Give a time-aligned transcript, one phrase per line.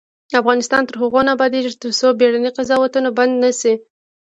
[0.41, 3.73] افغانستان تر هغو نه ابادیږي، ترڅو بیړني قضاوتونه بند نشي.